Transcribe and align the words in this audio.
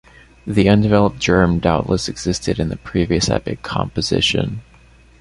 The 0.47 0.67
undeveloped 0.67 1.19
germ 1.19 1.59
doubtless 1.59 2.09
existed 2.09 2.59
in 2.59 2.69
the 2.69 2.75
previous 2.77 3.29
epic 3.29 3.61
composition. 3.61 4.63